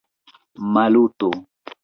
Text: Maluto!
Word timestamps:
Maluto! 0.73 1.27